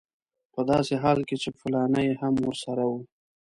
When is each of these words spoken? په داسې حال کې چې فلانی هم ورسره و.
په 0.53 0.61
داسې 0.71 0.93
حال 1.03 1.19
کې 1.27 1.35
چې 1.43 1.49
فلانی 1.59 2.07
هم 2.21 2.33
ورسره 2.45 2.83
و. 2.91 2.93